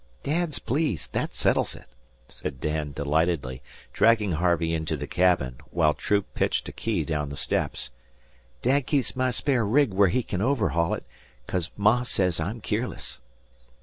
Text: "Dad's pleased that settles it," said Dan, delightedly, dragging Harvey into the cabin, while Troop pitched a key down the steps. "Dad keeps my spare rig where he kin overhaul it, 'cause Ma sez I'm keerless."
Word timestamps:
"Dad's 0.23 0.57
pleased 0.57 1.13
that 1.13 1.35
settles 1.35 1.75
it," 1.75 1.85
said 2.27 2.59
Dan, 2.59 2.91
delightedly, 2.91 3.61
dragging 3.93 4.31
Harvey 4.31 4.73
into 4.73 4.97
the 4.97 5.05
cabin, 5.05 5.57
while 5.69 5.93
Troop 5.93 6.25
pitched 6.33 6.67
a 6.67 6.71
key 6.71 7.03
down 7.03 7.29
the 7.29 7.37
steps. 7.37 7.91
"Dad 8.63 8.87
keeps 8.87 9.15
my 9.15 9.29
spare 9.29 9.63
rig 9.63 9.93
where 9.93 10.09
he 10.09 10.23
kin 10.23 10.41
overhaul 10.41 10.95
it, 10.95 11.05
'cause 11.45 11.69
Ma 11.77 12.01
sez 12.01 12.39
I'm 12.39 12.61
keerless." 12.61 13.21